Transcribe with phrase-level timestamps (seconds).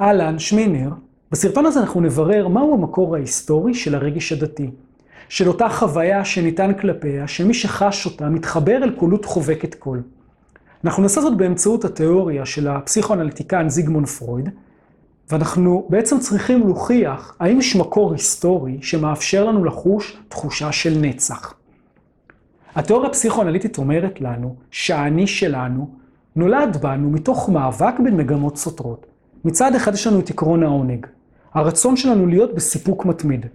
[0.00, 0.90] אהלן, שמי ניר.
[1.32, 4.70] בסרטון הזה אנחנו נברר מהו המקור ההיסטורי של הרגש הדתי.
[5.28, 10.02] של אותה חוויה שניתן כלפיה, שמי שחש אותה מתחבר אל קולות חובקת קול.
[10.84, 14.48] אנחנו נעשה זאת באמצעות התיאוריה של הפסיכואנליטיקן זיגמונד פרויד,
[15.30, 21.54] ואנחנו בעצם צריכים להוכיח האם יש מקור היסטורי שמאפשר לנו לחוש תחושה של נצח.
[22.74, 25.90] התיאוריה הפסיכואנליטית אומרת לנו שהאני שלנו
[26.36, 29.09] נולד בנו מתוך מאבק בין מגמות סותרות.
[29.44, 31.06] מצד אחד יש לנו את עקרון העונג,
[31.54, 33.46] הרצון שלנו להיות בסיפוק מתמיד.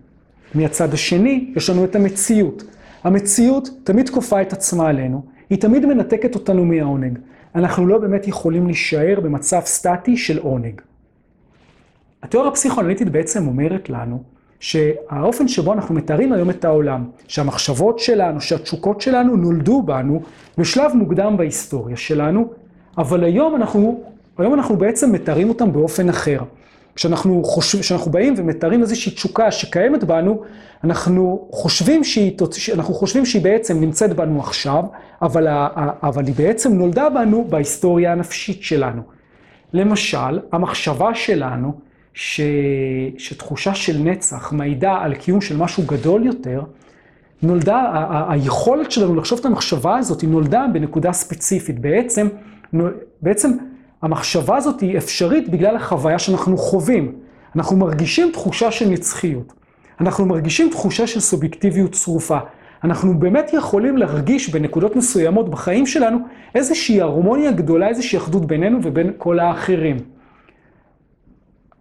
[0.55, 2.63] מהצד השני יש לנו את המציאות.
[3.03, 7.19] המציאות תמיד כופה את עצמה עלינו, היא תמיד מנתקת אותנו מהעונג.
[7.55, 10.81] אנחנו לא באמת יכולים להישאר במצב סטטי של עונג.
[12.23, 14.23] התיאוריה הפסיכואנליטית בעצם אומרת לנו
[14.59, 20.21] שהאופן שבו אנחנו מתארים היום את העולם, שהמחשבות שלנו, שהתשוקות שלנו נולדו בנו
[20.57, 22.49] בשלב מוקדם בהיסטוריה שלנו,
[22.97, 24.03] אבל היום אנחנו,
[24.37, 26.39] היום אנחנו בעצם מתארים אותם באופן אחר.
[26.95, 30.41] כשאנחנו, חושב, כשאנחנו באים ומתארים איזושהי תשוקה שקיימת בנו,
[30.83, 32.37] אנחנו חושבים שהיא,
[32.73, 34.83] אנחנו חושבים שהיא בעצם נמצאת בנו עכשיו,
[35.21, 35.47] אבל,
[36.03, 39.01] אבל היא בעצם נולדה בנו בהיסטוריה הנפשית שלנו.
[39.73, 41.73] למשל, המחשבה שלנו,
[42.13, 42.41] ש,
[43.17, 46.61] שתחושה של נצח מעידה על קיום של משהו גדול יותר,
[47.41, 51.79] נולדה, ה, היכולת שלנו לחשוב את המחשבה הזאת, היא נולדה בנקודה ספציפית.
[51.79, 52.27] בעצם,
[53.21, 53.51] בעצם
[54.05, 57.15] המחשבה הזאת היא אפשרית בגלל החוויה שאנחנו חווים.
[57.55, 59.53] אנחנו מרגישים תחושה של נצחיות.
[60.01, 62.37] אנחנו מרגישים תחושה של סובייקטיביות צרופה.
[62.83, 66.17] אנחנו באמת יכולים להרגיש בנקודות מסוימות בחיים שלנו
[66.55, 69.97] איזושהי הרמוניה גדולה, איזושהי אחדות בינינו ובין כל האחרים.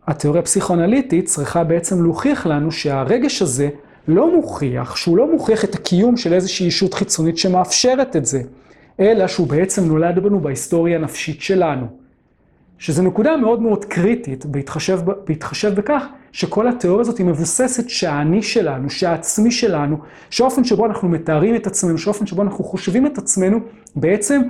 [0.06, 3.68] התיאוריה הפסיכואנליטית צריכה בעצם להוכיח לנו שהרגש הזה
[4.08, 8.42] לא מוכיח, שהוא לא מוכיח את הקיום של איזושהי ישות חיצונית שמאפשרת את זה,
[9.00, 12.03] אלא שהוא בעצם נולד בנו בהיסטוריה הנפשית שלנו.
[12.78, 18.90] שזו נקודה מאוד מאוד קריטית בהתחשב, בהתחשב בכך שכל התיאוריה הזאת היא מבוססת שהאני שלנו,
[18.90, 19.96] שהעצמי שלנו,
[20.30, 23.58] שהאופן שבו אנחנו מתארים את עצמנו, שהאופן שבו אנחנו חושבים את עצמנו,
[23.96, 24.42] בעצם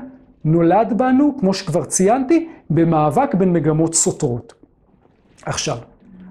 [0.45, 4.55] נולד בנו, כמו שכבר ציינתי, במאבק בין מגמות סותרות.
[5.47, 5.79] עכשיו,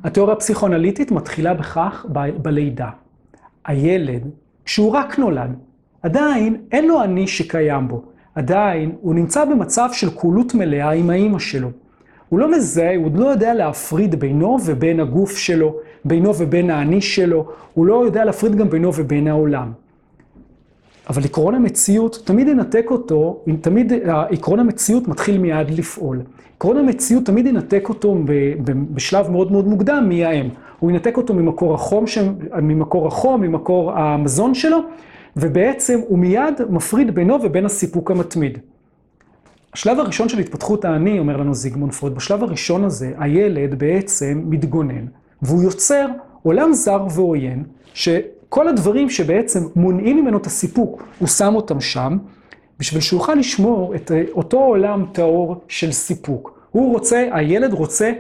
[0.04, 2.90] התיאוריה הפסיכואנליטית מתחילה בכך ב- בלידה.
[3.66, 4.28] הילד,
[4.66, 5.56] כשהוא רק נולד,
[6.02, 8.04] עדיין אין לו אני שקיים בו.
[8.36, 11.70] עדיין הוא נמצא במצב של קולות מלאה עם האימא שלו.
[12.34, 17.02] הוא לא מזהה, הוא עוד לא יודע להפריד בינו ובין הגוף שלו, בינו ובין האני
[17.02, 19.72] שלו, הוא לא יודע להפריד גם בינו ובין העולם.
[21.10, 26.22] אבל עקרון המציאות, תמיד ינתק אותו, תמיד עקרון המציאות מתחיל מיד לפעול.
[26.58, 28.18] עקרון המציאות תמיד ינתק אותו
[28.66, 30.50] בשלב מאוד מאוד מוקדם מהאם.
[30.80, 32.06] הוא ינתק אותו ממקור החום,
[32.62, 34.78] ממקור החום, ממקור המזון שלו,
[35.38, 38.58] ובעצם הוא מיד מפריד בינו ובין הסיפוק המתמיד.
[39.74, 45.06] השלב הראשון של התפתחות האני, אומר לנו זיגמונד פרויד, בשלב הראשון הזה, הילד בעצם מתגונן,
[45.42, 46.08] והוא יוצר
[46.44, 47.64] עולם זר ועוין,
[47.94, 52.18] שכל הדברים שבעצם מונעים ממנו את הסיפוק, הוא שם אותם שם,
[52.80, 56.60] בשביל שהוא יוכל לשמור את אותו עולם טהור של סיפוק.
[56.72, 58.12] הוא רוצה, הילד רוצה,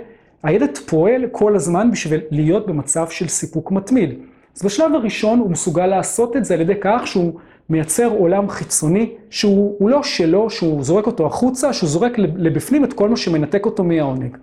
[0.43, 4.09] הילד פועל כל הזמן בשביל להיות במצב של סיפוק מתמיד.
[4.55, 7.33] אז בשלב הראשון הוא מסוגל לעשות את זה על ידי כך שהוא
[7.69, 13.09] מייצר עולם חיצוני שהוא לא שלו, שהוא זורק אותו החוצה, שהוא זורק לבפנים את כל
[13.09, 14.37] מה שמנתק אותו מהעונג.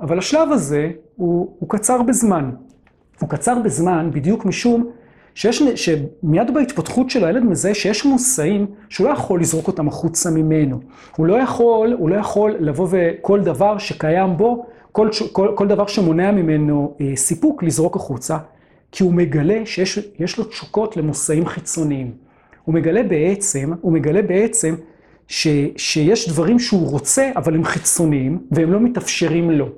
[0.00, 2.50] אבל השלב הזה הוא, הוא קצר בזמן.
[3.20, 4.90] הוא קצר בזמן בדיוק משום
[5.34, 10.80] שיש, שמיד בהתפתחות של הילד מזהה שיש מושאים שהוא לא יכול לזרוק אותם החוצה ממנו.
[11.16, 15.86] הוא לא יכול, הוא לא יכול לבוא וכל דבר שקיים בו, כל, כל, כל דבר
[15.86, 18.38] שמונע ממנו אה, סיפוק, לזרוק החוצה.
[18.92, 22.12] כי הוא מגלה שיש לו תשוקות למושאים חיצוניים.
[22.64, 24.74] הוא מגלה בעצם, הוא מגלה בעצם
[25.28, 29.68] ש, שיש דברים שהוא רוצה, אבל הם חיצוניים, והם לא מתאפשרים לו.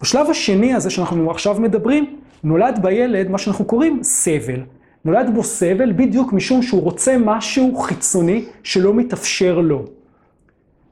[0.00, 4.60] בשלב השני הזה שאנחנו עכשיו מדברים, נולד בילד מה שאנחנו קוראים סבל.
[5.04, 9.84] נולד בו סבל בדיוק משום שהוא רוצה משהו חיצוני שלא מתאפשר לו.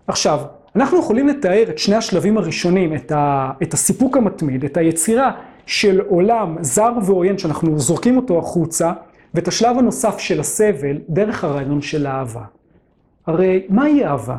[0.07, 0.41] עכשיו,
[0.77, 5.33] אנחנו יכולים לתאר את שני השלבים הראשונים, את, ה, את הסיפוק המתמיד, את היצירה
[5.69, 8.93] של עולם זר ועוין שאנחנו זורקים אותו החוצה,
[9.35, 12.43] ואת השלב הנוסף של הסבל דרך הרעיון של האהבה.
[13.27, 14.37] הרי מהי אהבה?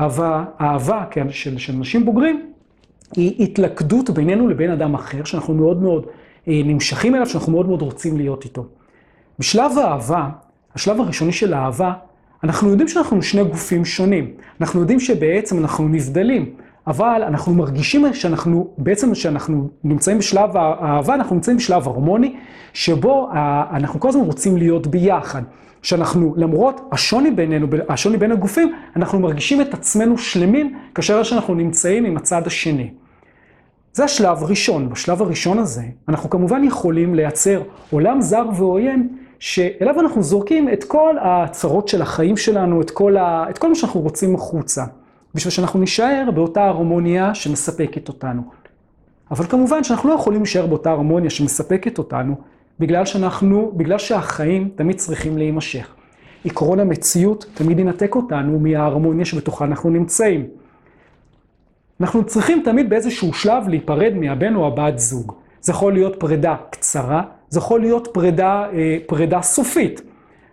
[0.00, 2.52] אהבה, אהבה כן, של, של אנשים בוגרים
[3.16, 6.06] היא התלכדות בינינו לבין אדם אחר, שאנחנו מאוד מאוד
[6.48, 8.66] אה, נמשכים אליו, שאנחנו מאוד מאוד רוצים להיות איתו.
[9.38, 10.28] בשלב האהבה,
[10.74, 11.92] השלב הראשוני של האהבה,
[12.44, 14.34] אנחנו יודעים שאנחנו שני גופים שונים.
[14.60, 16.54] אנחנו יודעים שבעצם אנחנו נבדלים.
[16.88, 22.36] אבל אנחנו מרגישים שאנחנו, בעצם שאנחנו נמצאים בשלב האהבה, אנחנו נמצאים בשלב הרמוני,
[22.72, 23.28] שבו
[23.72, 25.42] אנחנו כל הזמן רוצים להיות ביחד.
[25.82, 32.04] שאנחנו, למרות השוני בינינו, השוני בין הגופים, אנחנו מרגישים את עצמנו שלמים כאשר שאנחנו נמצאים
[32.04, 32.90] עם הצד השני.
[33.92, 34.88] זה השלב הראשון.
[34.88, 39.08] בשלב הראשון הזה, אנחנו כמובן יכולים לייצר עולם זר ועוין,
[39.38, 43.46] שאליו אנחנו זורקים את כל הצרות של החיים שלנו, את כל, ה...
[43.50, 44.84] את כל מה שאנחנו רוצים החוצה,
[45.34, 48.42] בשביל שאנחנו נישאר באותה הרמוניה שמספקת אותנו.
[49.30, 52.34] אבל כמובן שאנחנו לא יכולים להישאר באותה הרמוניה שמספקת אותנו,
[52.78, 55.94] בגלל שאנחנו, בגלל שהחיים תמיד צריכים להימשך.
[56.44, 60.46] עקרון המציאות תמיד ינתק אותנו מההרמוניה שבתוכה אנחנו נמצאים.
[62.00, 65.32] אנחנו צריכים תמיד באיזשהו שלב להיפרד מהבן או הבת זוג.
[65.60, 70.02] זה יכול להיות פרידה קצרה, זה יכול להיות פרידה, אה, פרידה סופית.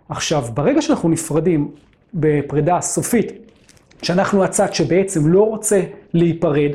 [0.08, 1.70] עכשיו, ברגע שאנחנו נפרדים
[2.14, 3.32] בפרידה סופית,
[4.02, 5.80] שאנחנו הצד שבעצם לא רוצה
[6.14, 6.70] להיפרד,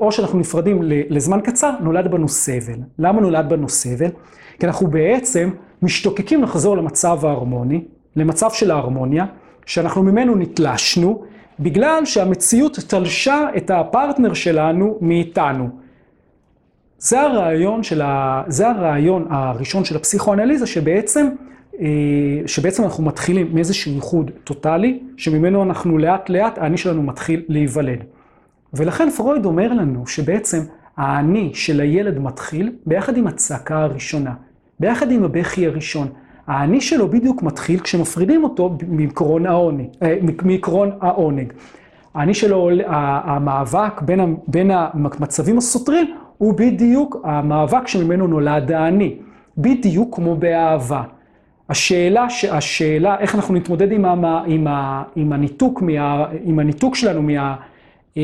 [0.00, 2.78] או שאנחנו נפרדים לזמן קצר, נולד בנו סבל.
[2.98, 4.08] למה נולד בנו סבל?
[4.58, 5.50] כי אנחנו בעצם
[5.82, 7.84] משתוקקים לחזור למצב ההרמוני,
[8.16, 9.26] למצב של ההרמוניה,
[9.66, 11.22] שאנחנו ממנו נתלשנו,
[11.60, 15.68] בגלל שהמציאות תלשה את הפרטנר שלנו מאיתנו.
[16.98, 18.42] זה הרעיון, של ה...
[18.46, 21.28] זה הרעיון הראשון של הפסיכואנליזה, שבעצם,
[22.46, 27.98] שבעצם אנחנו מתחילים מאיזשהו ייחוד טוטאלי, שממנו אנחנו לאט לאט, האני שלנו מתחיל להיוולד.
[28.74, 30.58] ולכן פרויד אומר לנו שבעצם
[30.96, 34.34] האני של הילד מתחיל ביחד עם הצעקה הראשונה,
[34.80, 36.08] ביחד עם הבכי הראשון.
[36.46, 39.86] האני שלו בדיוק מתחיל כשמפרידים אותו מעקרון העונג.
[40.02, 41.52] אה, מעקרון העונג.
[42.14, 46.06] האני שלו, המאבק בין, בין המצבים הסותרים
[46.38, 49.16] הוא בדיוק המאבק שממנו נולד האני.
[49.58, 51.02] בדיוק כמו באהבה.
[51.68, 57.22] השאלה, השאלה איך אנחנו נתמודד עם, המה, עם, ה, עם, הניתוק, מה, עם הניתוק שלנו
[57.22, 57.56] מה...
[58.16, 58.22] אה,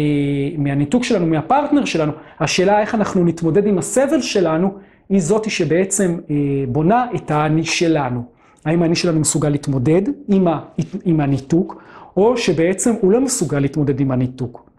[0.59, 4.75] מהניתוק שלנו, מהפרטנר שלנו, השאלה איך אנחנו נתמודד עם הסבל שלנו,
[5.09, 6.37] היא זאתי שבעצם אה,
[6.69, 8.23] בונה את האני שלנו.
[8.65, 10.61] האם האני שלנו מסוגל להתמודד עם, ה,
[11.05, 11.83] עם הניתוק,
[12.17, 14.71] או שבעצם הוא לא מסוגל להתמודד עם הניתוק.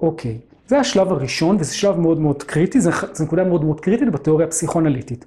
[0.00, 4.46] אוקיי, זה השלב הראשון, וזה שלב מאוד מאוד קריטי, זו נקודה מאוד מאוד קריטית בתיאוריה
[4.46, 5.24] הפסיכואנליטית.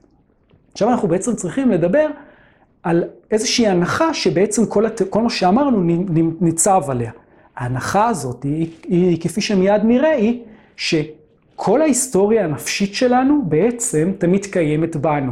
[0.80, 2.08] עכשיו אנחנו בעצם צריכים לדבר
[2.84, 5.02] על איזושהי הנחה שבעצם כל, הת...
[5.10, 5.84] כל מה שאמרנו
[6.42, 7.12] ניצב עליה.
[7.58, 10.42] ההנחה הזאת היא, היא, כפי שמיד נראה, היא
[10.76, 15.31] שכל ההיסטוריה הנפשית שלנו בעצם תמיד קיימת בנו.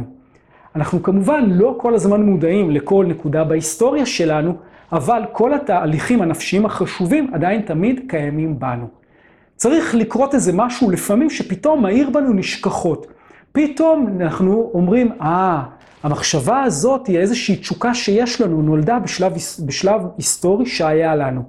[0.76, 4.54] אנחנו כמובן לא כל הזמן מודעים לכל נקודה בהיסטוריה שלנו,
[4.92, 8.88] אבל כל התהליכים הנפשיים החשובים עדיין תמיד קיימים בנו.
[9.56, 13.06] צריך לקרות איזה משהו לפעמים שפתאום מאיר בנו נשכחות.
[13.58, 15.62] פתאום אנחנו אומרים, אה,
[16.02, 19.32] המחשבה הזאת היא איזושהי תשוקה שיש לנו, נולדה בשלב,
[19.66, 21.42] בשלב היסטורי שהיה לנו.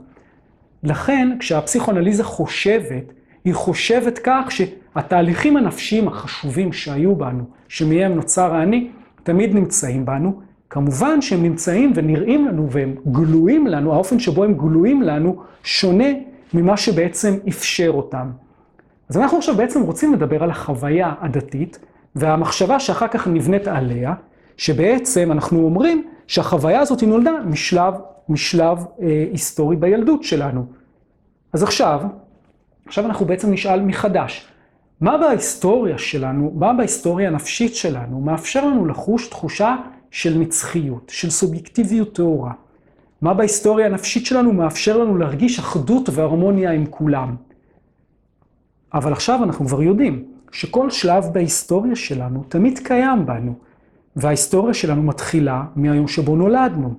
[0.84, 3.14] לכן, כשהפסיכואנליזה חושבת,
[3.46, 8.90] היא חושבת כך שהתהליכים הנפשיים החשובים שהיו בנו, שמהם נוצר האני,
[9.24, 10.40] תמיד נמצאים בנו.
[10.70, 16.10] כמובן שהם נמצאים ונראים לנו והם גלויים לנו, האופן שבו הם גלויים לנו שונה
[16.54, 18.30] ממה שבעצם אפשר אותם.
[19.10, 21.80] אז אנחנו עכשיו בעצם רוצים לדבר על החוויה הדתית
[22.16, 24.14] והמחשבה שאחר כך נבנית עליה,
[24.58, 27.94] שבעצם אנחנו אומרים שהחוויה הזאת נולדה משלב
[28.30, 30.66] משלב אה, היסטורי בילדות שלנו.
[31.54, 32.02] אז עכשיו,
[32.86, 34.48] עכשיו אנחנו בעצם נשאל מחדש,
[35.02, 39.76] מה בהיסטוריה שלנו, מה בהיסטוריה הנפשית שלנו, מאפשר לנו לחוש תחושה
[40.12, 42.52] של נצחיות, של סובייקטיביות טהורה?
[43.22, 47.36] מה בהיסטוריה הנפשית שלנו מאפשר לנו להרגיש אחדות והרמוניה עם כולם?
[48.94, 53.54] אבל עכשיו אנחנו כבר יודעים שכל שלב בהיסטוריה שלנו תמיד קיים בנו,
[54.16, 56.94] וההיסטוריה שלנו מתחילה מהיום שבו נולדנו.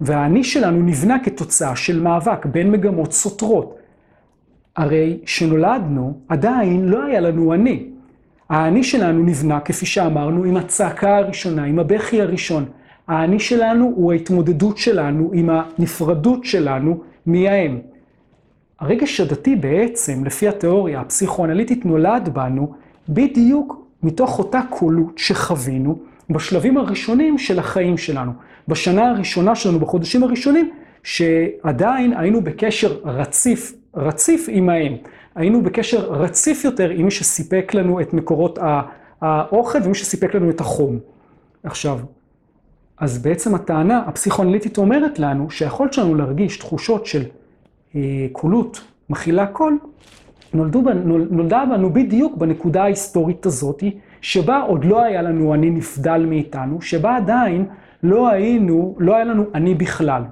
[0.00, 3.78] והאני שלנו נבנה כתוצאה של מאבק בין מגמות סותרות.
[4.76, 7.88] הרי שנולדנו, עדיין לא היה לנו אני.
[8.48, 12.64] האני שלנו נבנה, כפי שאמרנו, עם הצעקה הראשונה, עם הבכי הראשון.
[13.08, 17.78] האני שלנו הוא ההתמודדות שלנו עם הנפרדות שלנו מהאם.
[18.80, 22.72] הרגש הדתי בעצם, לפי התיאוריה הפסיכואנליטית, נולד בנו
[23.08, 25.98] בדיוק מתוך אותה קולות שחווינו
[26.30, 28.32] בשלבים הראשונים של החיים שלנו.
[28.68, 30.70] בשנה הראשונה שלנו, בחודשים הראשונים,
[31.02, 34.96] שעדיין היינו בקשר רציף, רציף עם האם.
[35.34, 38.58] היינו בקשר רציף יותר עם מי שסיפק לנו את מקורות
[39.20, 40.98] האוכל ומי שסיפק לנו את החום.
[41.64, 41.98] עכשיו,
[42.98, 47.22] אז בעצם הטענה הפסיכואנליטית אומרת לנו שהיכולת שלנו להרגיש תחושות של
[48.32, 49.78] קולות מכילה קול,
[51.30, 53.82] נולדה בנו בדיוק בנקודה ההיסטורית הזאת,
[54.20, 57.66] שבה עוד לא היה לנו אני נבדל מאיתנו, שבה עדיין
[58.02, 60.22] לא היינו, לא היה לנו אני בכלל.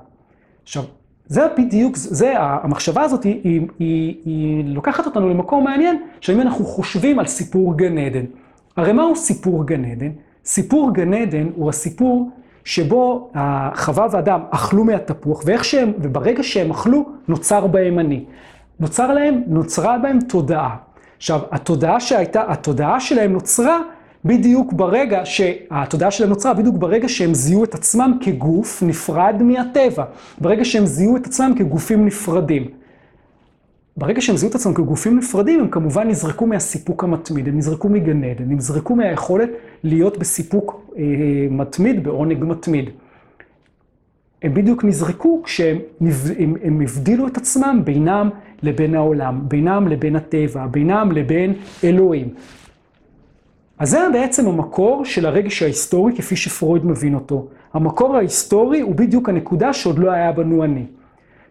[0.62, 0.82] עכשיו,
[1.26, 6.64] זה בדיוק, זה, המחשבה הזאת היא, היא, היא, היא לוקחת אותנו למקום מעניין, שאם אנחנו
[6.64, 8.24] חושבים על סיפור גן עדן.
[8.76, 10.10] הרי מהו סיפור גן עדן?
[10.44, 12.30] סיפור גן עדן הוא הסיפור
[12.64, 13.30] שבו
[13.74, 18.24] חווה ואדם אכלו מהתפוח, ואיך שהם, וברגע שהם אכלו, נוצר בהם אני.
[18.80, 20.76] נוצר להם, נוצרה בהם תודעה.
[21.16, 23.78] עכשיו, התודעה שהייתה, התודעה שלהם נוצרה
[24.24, 30.04] בדיוק ברגע, שהתודעה שלהם נוצרה בדיוק ברגע שהם זיהו את עצמם כגוף נפרד מהטבע.
[30.40, 32.81] ברגע שהם זיהו את עצמם כגופים נפרדים.
[33.96, 38.24] ברגע שהם זיהו את עצמם כגופים נפרדים, הם כמובן נזרקו מהסיפוק המתמיד, הם נזרקו מגן
[38.24, 39.50] עדן, הם נזרקו מהיכולת
[39.84, 41.02] להיות בסיפוק אה,
[41.50, 42.90] מתמיד, בעונג מתמיד.
[44.42, 45.78] הם בדיוק נזרקו כשהם
[46.38, 48.30] הם, הם הבדילו את עצמם בינם
[48.62, 52.28] לבין העולם, בינם לבין הטבע, בינם לבין אלוהים.
[53.78, 57.48] אז זה בעצם המקור של הרגש ההיסטורי כפי שפרויד מבין אותו.
[57.72, 60.86] המקור ההיסטורי הוא בדיוק הנקודה שעוד לא היה בנו אני.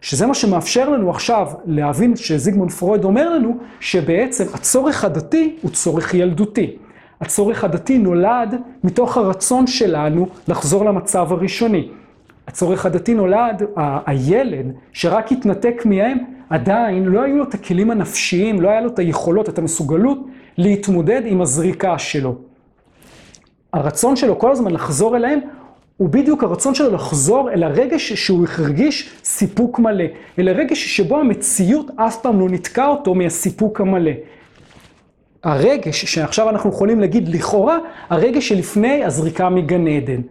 [0.02, 6.14] שזה מה שמאפשר לנו עכשיו להבין שזיגמונד פרויד אומר לנו שבעצם הצורך הדתי הוא צורך
[6.14, 6.76] ילדותי.
[7.22, 11.90] הצורך הדתי נולד מתוך הרצון שלנו לחזור למצב הראשוני.
[12.48, 13.64] הצורך הדתי נולד,
[14.06, 16.18] הילד שרק התנתק מהם,
[16.50, 20.20] עדיין לא היו לו את הכלים הנפשיים, לא היה לו את היכולות, את המסוגלות
[20.58, 22.36] להתמודד עם הזריקה שלו.
[23.74, 25.40] הרצון שלו כל הזמן לחזור אליהם,
[26.02, 30.04] הוא בדיוק הרצון שלו לחזור אל הרגש שהוא הרגיש סיפוק מלא,
[30.40, 34.12] אל הרגש שבו המציאות אף פעם לא נתקע אותו מהסיפוק המלא.
[35.44, 37.78] הרגש שעכשיו אנחנו יכולים להגיד לכאורה,
[38.10, 40.22] הרגש שלפני הזריקה מגן עדן.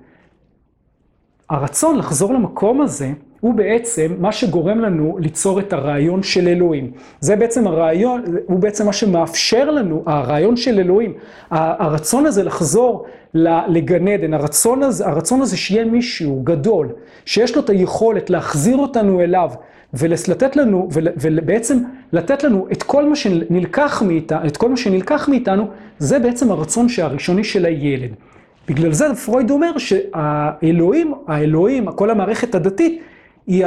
[1.51, 6.91] הרצון לחזור למקום הזה, הוא בעצם מה שגורם לנו ליצור את הרעיון של אלוהים.
[7.21, 11.13] זה בעצם הרעיון, הוא בעצם מה שמאפשר לנו, הרעיון של אלוהים.
[11.51, 13.07] הרצון הזה לחזור
[13.69, 16.89] לגן עדן, הרצון הזה, הרצון הזה שיהיה מישהו גדול,
[17.25, 19.51] שיש לו את היכולת להחזיר אותנו אליו,
[19.95, 21.79] ולתת לנו, ובעצם
[22.13, 25.67] לתת לנו את כל מה שנלקח מאיתנו, את כל מה שנלקח מאיתנו,
[25.99, 28.11] זה בעצם הרצון הראשוני של הילד.
[28.69, 33.03] בגלל זה פרויד אומר שהאלוהים, האלוהים, כל המערכת הדתית,
[33.47, 33.67] היא,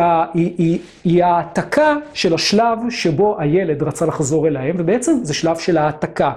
[1.03, 6.31] היא, העתקה של השלב שבו הילד רצה לחזור אליהם, ובעצם זה שלב של העתקה.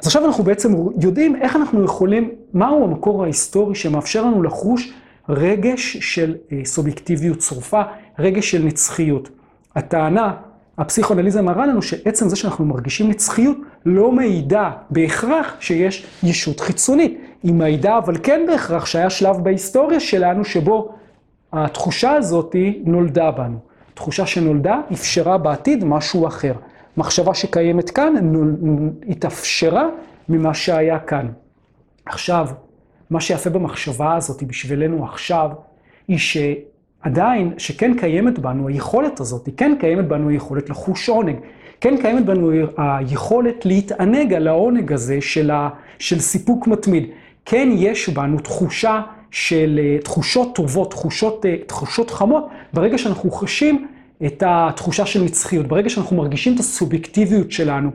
[0.00, 4.92] אז עכשיו אנחנו בעצם יודעים איך אנחנו יכולים, מהו המקור ההיסטורי שמאפשר לנו לחוש
[5.28, 7.82] רגש של אה, סובייקטיביות צרופה,
[8.18, 9.28] רגש של נצחיות.
[9.76, 10.34] הטענה,
[10.78, 17.18] הפסיכואנליזה מראה לנו שעצם זה שאנחנו מרגישים נצחיות לא מעידה בהכרח שיש ישות חיצונית.
[17.42, 20.94] היא מעידה אבל כן בהכרח שהיה שלב בהיסטוריה שלנו שבו
[21.52, 23.58] התחושה הזאת נולדה בנו.
[23.94, 26.52] תחושה שנולדה אפשרה בעתיד משהו אחר.
[26.96, 28.14] מחשבה שקיימת כאן
[29.08, 29.88] התאפשרה
[30.28, 31.28] ממה שהיה כאן.
[32.06, 32.48] עכשיו,
[33.10, 35.50] מה שיפה במחשבה הזאת בשבילנו עכשיו,
[36.08, 41.36] היא שעדיין, שכן קיימת בנו היכולת הזאת, כן קיימת בנו היכולת לחוש עונג,
[41.80, 45.68] כן קיימת בנו היכולת להתענג על העונג הזה של, ה,
[45.98, 47.06] של סיפוק מתמיד.
[47.44, 49.02] כן יש בנו תחושה
[49.32, 53.86] של אה, תחושות טובות, תחושות, אה, תחושות חמות, ברגע שאנחנו חשים
[54.26, 57.90] את התחושה של נצחיות, ברגע שאנחנו מרגישים את הסובייקטיביות שלנו.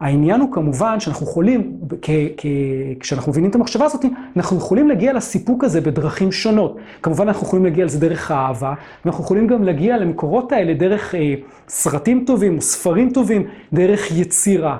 [0.00, 1.76] העניין הוא כמובן שאנחנו יכולים,
[3.00, 4.04] כשאנחנו מבינים את המחשבה הזאת,
[4.36, 6.76] אנחנו יכולים להגיע לסיפוק הזה בדרכים שונות.
[7.02, 11.34] כמובן אנחנו יכולים להגיע לזה דרך האהבה, ואנחנו יכולים גם להגיע למקורות האלה דרך אה,
[11.68, 14.76] סרטים טובים או ספרים טובים, דרך יצירה.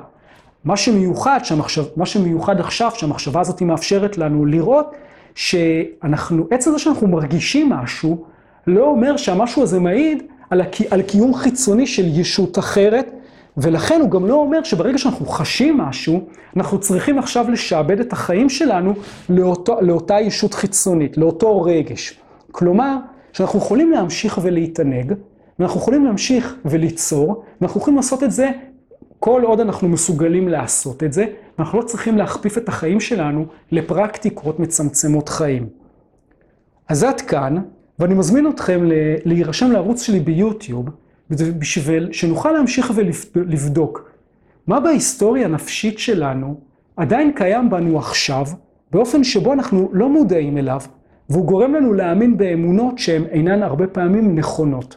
[0.65, 4.95] מה שמיוחד, שהמחשב, מה שמיוחד עכשיו, שהמחשבה הזאת מאפשרת לנו לראות,
[5.37, 8.25] שאנחנו, עצם זה שאנחנו מרגישים משהו,
[8.67, 13.11] לא אומר שהמשהו הזה מעיד על, הקי, על קיום חיצוני של ישות אחרת,
[13.57, 16.21] ולכן הוא גם לא אומר שברגע שאנחנו חשים משהו,
[16.57, 18.95] אנחנו צריכים עכשיו לשעבד את החיים שלנו
[19.29, 22.19] לאותו, לאותה ישות חיצונית, לאותו רגש.
[22.53, 22.97] כלומר,
[23.33, 25.13] שאנחנו יכולים להמשיך ולהתענג,
[25.59, 28.51] ואנחנו יכולים להמשיך וליצור, ואנחנו יכולים לעשות את זה
[29.21, 31.27] כל עוד אנחנו מסוגלים לעשות את זה,
[31.59, 35.69] אנחנו לא צריכים להכפיף את החיים שלנו לפרקטיקות מצמצמות חיים.
[36.89, 37.57] אז עד כאן,
[37.99, 38.81] ואני מזמין אתכם
[39.25, 40.89] להירשם לערוץ שלי ביוטיוב,
[41.31, 42.93] בשביל שנוכל להמשיך
[43.35, 44.11] ולבדוק
[44.67, 46.61] מה בהיסטוריה הנפשית שלנו
[46.97, 48.47] עדיין קיים בנו עכשיו,
[48.91, 50.81] באופן שבו אנחנו לא מודעים אליו,
[51.31, 54.97] והוא גורם לנו להאמין באמונות שהן אינן הרבה פעמים נכונות.